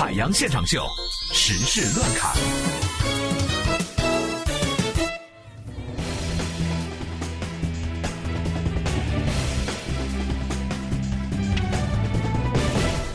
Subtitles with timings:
[0.00, 0.88] 海洋现场秀，
[1.30, 2.34] 时事乱侃。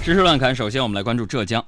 [0.03, 1.65] 时事乱侃，首先我们来关注浙江。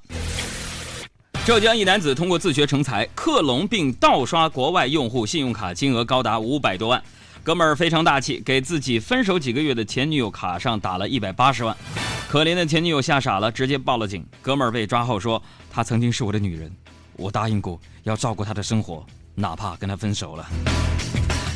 [1.43, 7.03] 浙江一男子通过自学成才克隆并盗刷国外用户信用卡，金额高达五百多万。
[7.41, 11.75] 哥们儿非常大气，给自己分手几个月的前女友卡上打了一百八十万。
[12.27, 14.25] 可怜的前女友吓傻了，直接报了警。
[14.41, 15.41] 哥们儿被抓后说
[15.71, 16.69] ：“她曾经是我的女人，
[17.13, 20.45] 我答应过要照顾她的生活，哪怕跟她分手了。”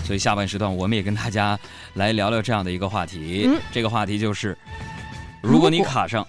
[0.06, 1.60] 所以下半时段我们也跟大家
[1.96, 3.44] 来聊聊这样的一个话题。
[3.48, 4.58] 嗯这个话题就是，
[5.42, 6.26] 如果你卡上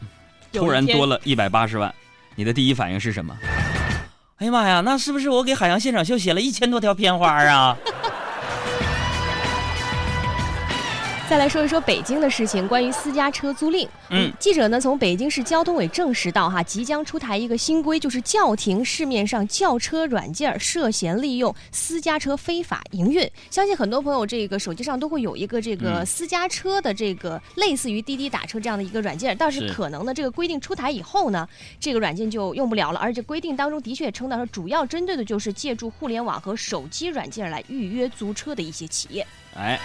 [0.52, 1.95] 突然多了一百八十万，
[2.34, 3.36] 你的第一反应是什么？
[4.38, 7.77] 哎呀妈呀，那是不是我给海洋现场秀写了一千多条片花啊？
[11.32, 13.88] 再来说一说北京的事情，关于私家车租赁。
[14.10, 23.27] 嗯记者呢从北京市交通委证实到，哈，即将出台一个新规，就是叫停市面上轿车软件涉嫌利用私家车非法营运。
[23.50, 31.48] 相信很多朋友这个手机上都会有一个这个嗯私家车的这个类似于滴滴打车这样的一个软件，但是是可能呢这个规定出台以后呢，
[31.80, 33.00] 这个软件就用不了了。
[33.00, 39.27] 而且规定当中的确称到说，主要针对的就是借助互联网和手机软件来预约租车的一些企业。
[39.55, 39.80] 哎，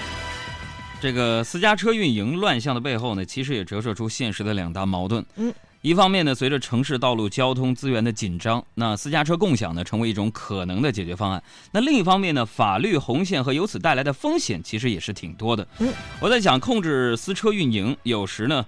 [1.00, 5.24] 这个私家车运营乱象的背后呢，其实也折射出现实的两大矛盾。
[5.36, 11.42] 嗯，一方面呢，随着城市道路交通资源的紧张，那私家车共享呢成为一种可能的解决方案。
[11.72, 15.68] 那另一方面呢，法律红线和由此带来的风险其实也是挺多的。
[15.78, 18.66] 嗯，我在想，控制私车运营有时呢。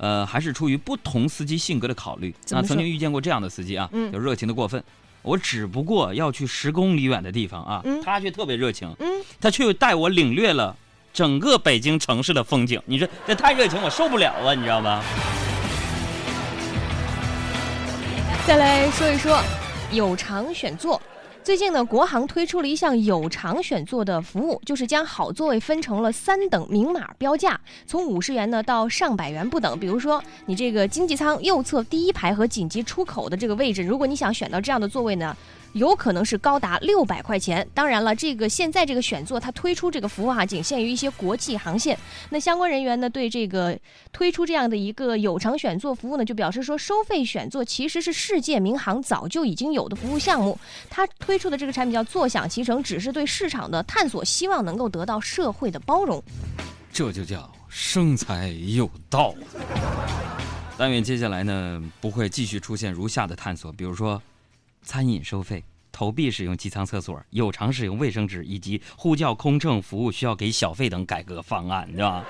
[0.00, 2.32] 呃，还是出于不同司机性格的考虑。
[2.50, 4.80] 那曾经遇见过这样的司机啊，嗯就热情的过分。
[5.22, 8.94] 我只不过要去十公里远的地方啊，嗯他却特别热情。
[9.00, 9.08] 嗯，
[9.40, 10.76] 他却带我领略了
[11.12, 12.80] 整个北京城市的风景。
[12.86, 15.02] 你说这太热情，我受不了啊，你知道吗？
[18.46, 19.38] 再来说一说
[19.92, 21.00] 有偿选座。
[21.44, 29.78] 最近呢，国航推出了一项有偿选座的服务，就是将好座位分成了三等明码标价，从五十元呢到上百元不等。
[29.78, 35.34] 比如说，你这个经济舱右侧第一排和紧急出口的这个位置，如果你想选到这样的座位呢，
[35.78, 37.66] 有可能是高达六百块钱。
[37.72, 41.98] 当然了，这个现在这个选座它推出这个服务哈、仅限于一些国际航线。
[42.28, 43.78] 那相关人员呢，对这个
[44.12, 50.58] 推出这样的一个有偿选座服务呢，就表示说，收费选座其实是世界民航早就已经有的服务项目。
[50.90, 56.22] 它推出的这个产品叫“坐享其成”，只是对市场的探索，希望能够得到社会的包容。
[56.92, 59.34] 这就叫生财有道。
[60.76, 64.20] 但愿接下来呢，不会继续出现如下的探索，比如说，
[64.82, 65.64] 餐饮收费。
[65.90, 72.24] 投币使用机舱厕所、有偿使用卫生纸以及呼叫空乘服务需要给小费等改革方案，对吧？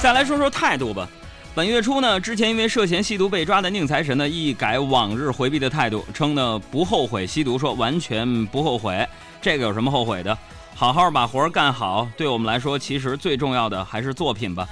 [0.00, 1.06] 再来说说态度吧。
[1.52, 9.04] 本月初呢，之前因为涉嫌吸毒被抓的宁财神呢，一改往日回避的态度，称呢不后悔吸毒，说完全不后悔。
[9.42, 10.36] 这个有什么后悔的？
[10.76, 14.66] 好好把活儿干好，对我们来说，其实最重要的还是作品吧。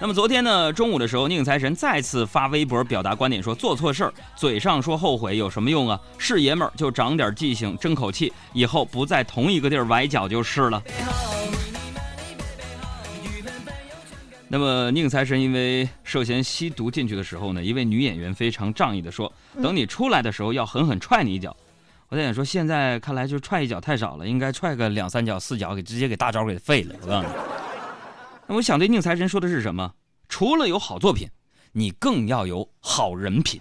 [0.00, 5.98] 那么昨天呢，中午的时候，宁财神再次发微博表达观点，说做错事儿，嘴上说后悔有什么用啊？
[6.18, 10.82] 是爷们儿就长点记性，争口气，以后不在同一个地儿崴脚就是了。
[14.54, 21.56] 那么宁财神因为涉嫌吸毒进去的时候呢，一位女演员非常仗义的说：“等你出来的时候，要狠狠踹你一脚。”
[22.08, 26.94] 我在想说，现在看来就踹一脚太少了，应该踹个两三脚、四脚，给直接给大招给废了。
[27.02, 27.34] 我告诉你，
[28.46, 29.92] 那我想对宁财神说的是什么？
[30.28, 31.28] 除了有好作品，
[31.72, 33.60] 你更要有好人品。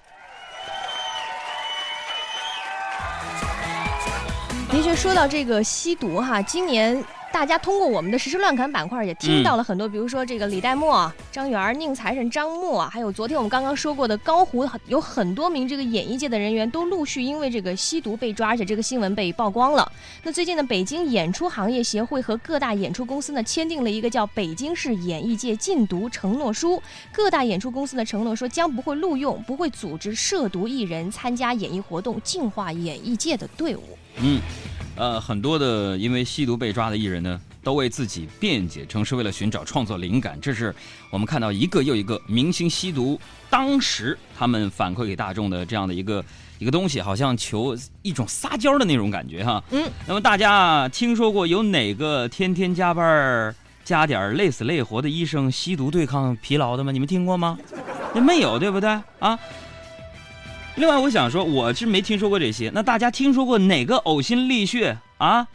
[4.70, 19.92] 的确，说到这个吸毒哈，今年大家通过我们的实时乱侃板块也听到了很多，比如说这个李代沫、张元、宁财神、张默，还有昨天我们刚刚说过的高胡，有很多名这个演艺界的人员都陆续因为这个吸毒被抓，而且这个新闻被曝光了。
[20.22, 26.76] 那最近呢，北京演出行业协会和各大演出公司呢签订了一个叫《北京市演艺界禁毒承诺书》，
[27.12, 33.82] 各大演出公司呢承诺说将不会录用、不会组织涉毒艺人参加演艺活动，净化演艺界的队伍。
[34.18, 34.40] 嗯，
[34.96, 40.40] 呃，很多的因为吸毒被抓的艺人呢，都为自己辩解，称是为了寻找创作灵感。
[40.40, 40.74] 这是
[41.10, 43.20] 我们看到一个又一个明星吸毒，
[43.50, 46.24] 当时他们反馈给大众的这样的一个
[46.60, 49.64] 一个东西，好像求一种撒娇的那种感觉哈。
[49.72, 56.92] 嗯，那么大家听说过有哪个天天加班儿加点儿累死累活的医生吸毒对抗疲劳的吗？
[56.92, 57.58] 你们听过吗？
[58.14, 58.90] 那没有，对不对
[59.20, 59.40] 啊？
[60.76, 62.72] 另外，我想说，我是没听说过这些。
[62.74, 65.48] 那大家听说过哪个呕心沥血啊、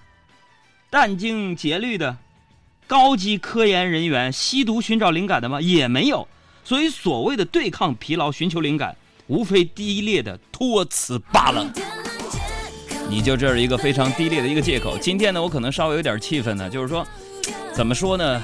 [0.90, 2.16] 殚精竭虑的
[2.86, 5.60] 高级科研人员吸毒寻找灵感的吗？
[5.60, 6.26] 也没有。
[6.62, 11.68] 所以，所谓的对抗疲劳、寻求灵感，无非低劣的托词罢了。
[13.10, 14.96] 你就这是一个非常低劣的一个借口。
[14.98, 17.04] 今天呢，我可能稍微有点气愤呢，就是说，
[17.72, 18.40] 怎么说呢？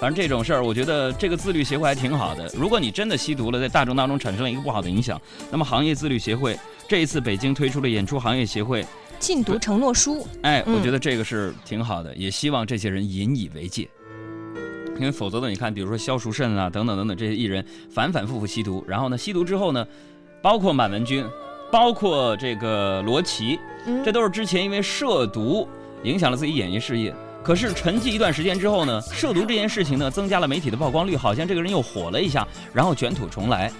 [0.00, 2.50] 反正这种事儿，我觉得这个自律协会还挺好的。
[2.54, 5.20] 如果你真的吸毒了，在大众当中产生了一个不好的影响，
[5.50, 8.84] 那么行业自律协会这一次北京推出了演出行业协会
[9.18, 13.88] 禁毒承诺书，哎，嗯我觉得这个是挺好的，也希望这些人引以为戒。
[14.96, 19.86] 因为否则的，你看，比如说萧淑慎啊，等等等等这些艺人反反复复吸毒，然后呢，吸毒之后呢，
[20.42, 21.24] 包括满文军，
[21.72, 25.66] 包括这个罗琦，嗯这都是之前因为涉毒
[26.02, 27.14] 影响了自己演艺事业。
[27.44, 33.70] 可是沉寂一段时间之后呢，涉毒这件事情呢，增加了媒体的曝光率，好像这个人又火了一下，然后卷土重来。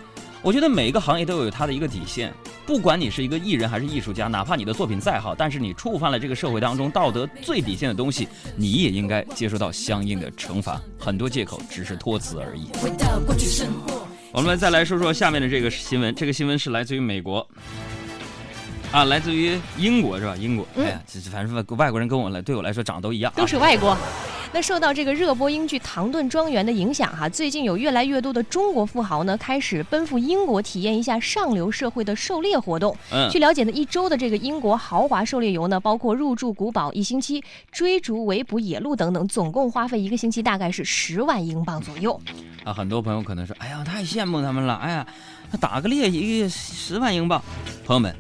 [0.42, 2.30] 我觉得每一个行业都有它的一个底线，
[2.66, 10.78] 不管你是一个艺人还是艺术家，哪怕你的作品再好，但是你触犯了这个社会当中道德最底线的东西，你也应该接受到相应的惩罚。
[10.98, 12.66] 很多借口只是托词而已。
[12.74, 14.06] 回到过去生活。
[14.32, 17.48] 我们再来说说下面的这个新闻，这个新闻是来自于美国，
[18.94, 20.36] 啊，来自于英国是吧？
[20.36, 23.98] 英国，嗯哎呀，这这反正外国人跟我来对我来说长得都一样、啊，都是外国。
[24.52, 32.96] 那受到这个热播英剧《唐顿庄园》的影响哈，最近有越来越多的中国富豪呢开始奔赴英国体验一下上流社会的狩猎活动。
[33.10, 37.42] 嗯据了解呢，一周的这个英国豪华狩猎游呢，包括入住古堡一星期、
[37.72, 42.20] 追逐围捕野鹿等等，总共花费一个星期大概是十万英镑左右。
[42.62, 45.04] 啊，很多朋友可能说，哎呀，太羡慕他们了，哎呀，
[45.60, 47.42] 打个猎一个月十万英镑，
[47.84, 48.14] 朋友们，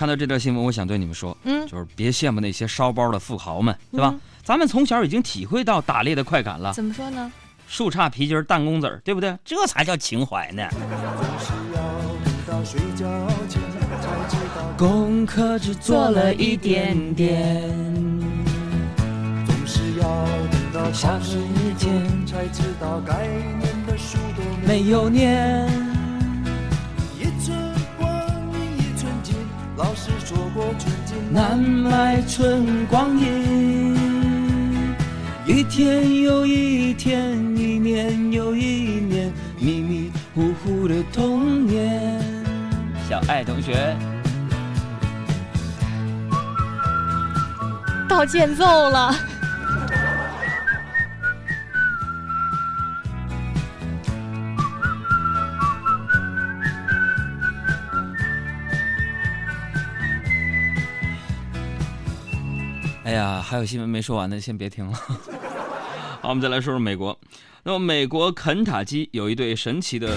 [0.00, 4.08] 看到这条新闻，我想对你们说，嗯，就是别羡慕那些烧包的富豪们，对吧？
[4.14, 7.30] 嗯咱们从小已经体会到打猎的快感了，怎么说呢？
[7.68, 9.36] 树杈皮筋弹弓子儿，对不对？
[9.44, 10.66] 这才叫情怀呢。
[14.78, 17.70] 功课只做了一点点，
[19.44, 25.89] 总是要等到下考试个以后一天才知道该念的书都没有念。
[31.32, 33.94] 南来春光阴，
[35.46, 42.20] 一天又一天，一年又一年，迷迷糊糊的童年。
[43.08, 43.96] 小爱同学，
[48.08, 49.14] 到间奏了。
[63.10, 64.92] 哎呀，还有新闻没说完呢，先别听了。
[66.22, 67.18] 好，我们再来说说美国。
[67.64, 70.16] 那么，美国肯塔基有一对神奇的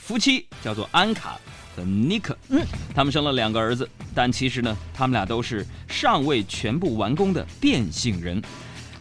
[0.00, 1.36] 夫妻，叫做安卡
[1.74, 2.38] 和尼克。
[2.50, 8.40] 嗯，他们生了两个儿子，但其实呢，他们俩都是尚未全部完工的变性人，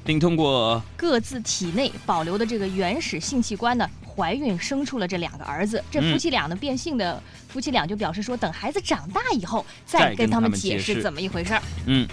[0.04, 5.84] 并通过各自体内保留的这个原始性器官呢，怀孕生出了这两个儿子。
[5.92, 11.62] 这嗯夫妻俩呢，变性的夫妻俩就表示说，等孩子长大以后再再跟他们解释怎么一回事儿。
[11.86, 12.08] 嗯，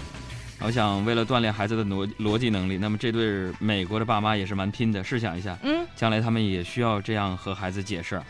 [0.59, 5.03] 我想为了锻炼孩子的逻逻辑能力，那么这对美国的爸妈也是蛮拼的。
[5.03, 8.21] 试想一下，嗯，将来他们也需要这样和孩子解释。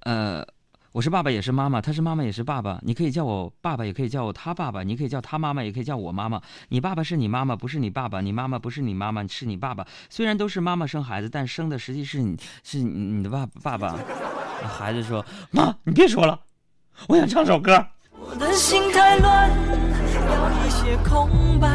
[0.00, 0.46] 呃，
[0.92, 2.78] 我是爸爸也是妈妈，他是妈妈也是爸爸。
[2.82, 6.40] 你可以叫我爸爸，也可以叫我他爸爸；你可以叫他妈妈，也可以叫我妈妈。
[6.68, 9.86] 你爸爸是你妈妈，不是你爸爸；你妈妈不是你妈妈，是你爸爸。
[10.10, 13.96] 虽然都是妈妈生孩子，但生的实际是你，是你你的爸爸爸。
[14.62, 16.38] 孩子说：“妈，你别说了，
[17.08, 17.84] 我想唱首歌。”
[18.18, 19.50] 我的心太乱，
[20.86, 21.68] 些空白。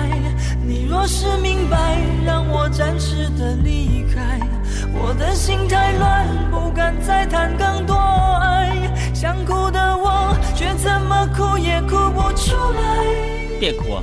[0.65, 4.39] 你若是明白，让我暂时的离开。
[4.93, 7.93] 我的心太乱，不敢再谈更多
[8.41, 8.71] 爱。
[9.13, 13.05] 想哭的我，却怎么哭也哭不出来。
[13.59, 13.99] 别哭。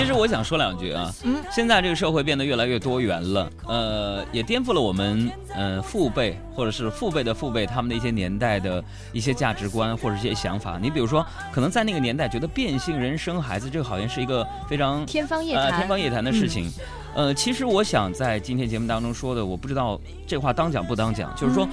[0.00, 10.78] 其实我想说两句啊，嗯现在这个社会变得越来越多元了，呃，也颠覆了我们呃父辈或者是父辈的父辈他们的一些年代的一些价值观或者一些想法。
[10.80, 15.80] 你比如说，可能在那个年代觉得变性人生孩子这个好像是一个非常天方夜呃谭。
[15.80, 16.70] 天方夜谭的事情。
[17.14, 21.68] 呃，其实我想在今天节目当中说的，我不知道这话当讲不当讲，就是说，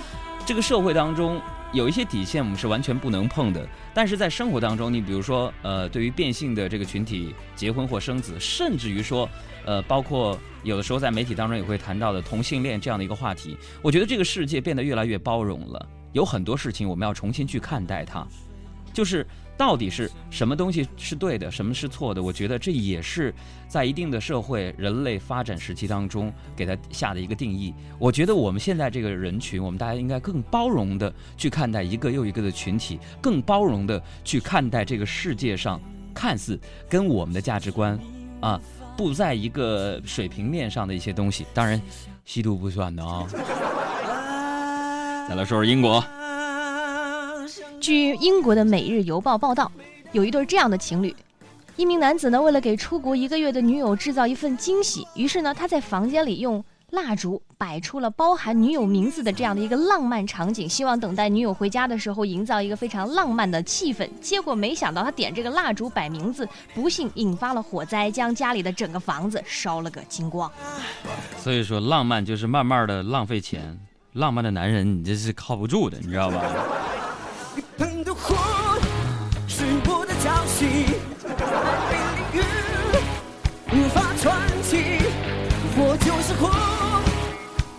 [0.46, 1.40] 这个社会当中
[1.74, 9.30] 有一些底线我们是完全不能碰的，但是在生活当中，你比如说，呃，对于变性的这个群体结婚或生子，甚至于说，
[9.66, 18.26] 呃，包括有的时候在媒体当中也会谈到的同性恋这样的一个话题，我觉得这个世界变得越来越包容了，有很多事情我们要重新去看待它。
[18.94, 19.28] 就是
[19.58, 22.22] 到底是什么东西是对的，什么是错的？
[22.22, 23.34] 我觉得这也是
[23.68, 27.74] 在一定的社会人类发展时期当中给他下的一个定义。
[27.98, 35.82] 我觉得我们现在这个人群，我们大家应该更包容的去看待一个又一个的群体，更包容的去看待这个世界上
[36.14, 38.00] 看似跟我们的价值观
[38.40, 38.62] 啊
[38.96, 41.48] 不在一个水平面上的一些东西。
[41.54, 41.82] 当然，
[42.26, 43.26] 吸毒不算的啊。
[45.28, 46.04] 再来说说英国。
[47.88, 49.72] 据英国的《每日邮报》报道，
[50.12, 51.16] 有一对这样的情侣，
[51.78, 64.06] 一名男子呢，为了给出国一个月的女友制造一份惊喜，于是呢，他在房间里用蜡烛摆出了包含女友名字的这样的一个浪漫场景，希望等待女友回家的时候营造一个非常浪漫的气氛。
[64.20, 70.52] 结果没想到，他点这个蜡烛摆名字，不幸引发了火灾，将家里的整个房子烧了个精光。
[71.38, 73.80] 所以说，浪漫就是慢慢的浪费钱。
[74.14, 76.42] 浪漫的男人，你这是靠不住的，你知道吧？
[77.58, 78.36] 你喷的火
[79.48, 80.86] 是我的娇气，
[81.90, 81.98] 被
[82.32, 82.38] 淋雨
[83.74, 85.02] 无法喘气。
[85.76, 86.52] 我就是火，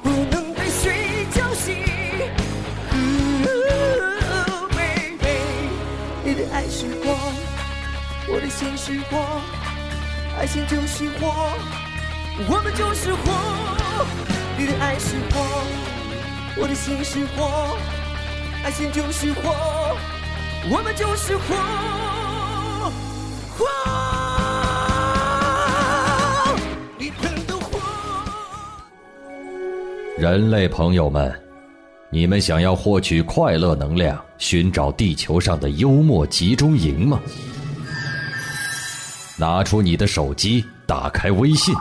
[0.03, 1.87] 不能被水浇熄。
[4.75, 5.71] baby，
[6.25, 7.15] 你的爱是火，
[8.27, 9.41] 我的心是火，
[10.41, 11.55] 爱情就是火，
[12.49, 13.31] 我们就是火。
[14.57, 15.63] 你的爱是火，
[16.57, 17.79] 我的心是火。
[18.65, 19.97] 爱情就是火，
[20.71, 21.55] 我们就是火，
[23.57, 23.65] 火。
[30.19, 31.33] 人类朋友们，
[32.11, 37.21] 你们想要获取快乐能量，寻找地球上的幽默集中营吗？
[39.37, 41.73] 拿出你的手机，打开微信，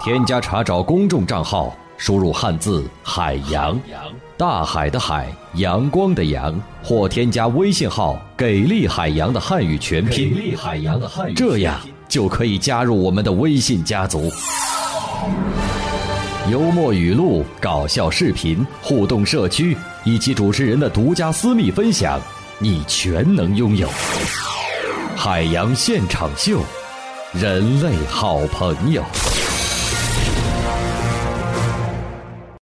[0.00, 3.78] 添加查找公众账号，输入汉字“海洋”。
[4.38, 11.78] 大海的海，阳光的阳，或添加微信号“给力海洋”的汉语全拼，给力海洋的汉语，这样
[12.08, 14.30] 就可以加入我们的微信家族。
[16.48, 22.18] 幽默语录、搞笑视频、互动社区以及主持人的独家私密分享，
[22.58, 23.88] 你全能拥有。
[25.16, 26.60] 海洋现场秀，
[27.34, 29.02] 人类好朋友。